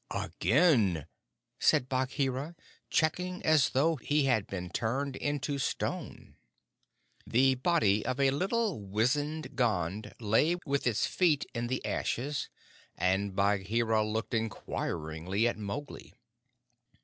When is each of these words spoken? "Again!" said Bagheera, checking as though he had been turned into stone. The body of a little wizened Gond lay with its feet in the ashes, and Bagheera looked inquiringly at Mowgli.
"Again!" 0.09 1.05
said 1.59 1.87
Bagheera, 1.87 2.55
checking 2.89 3.45
as 3.45 3.69
though 3.69 3.97
he 3.97 4.23
had 4.23 4.47
been 4.47 4.71
turned 4.71 5.15
into 5.15 5.59
stone. 5.59 6.37
The 7.27 7.53
body 7.53 8.03
of 8.03 8.19
a 8.19 8.31
little 8.31 8.81
wizened 8.83 9.55
Gond 9.55 10.15
lay 10.19 10.55
with 10.65 10.87
its 10.87 11.05
feet 11.05 11.45
in 11.53 11.67
the 11.67 11.85
ashes, 11.85 12.49
and 12.97 13.35
Bagheera 13.35 14.03
looked 14.03 14.33
inquiringly 14.33 15.47
at 15.47 15.55
Mowgli. 15.59 16.15